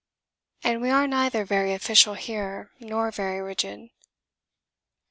[0.63, 3.91] (And we are neither very official, here, nor very rigid.)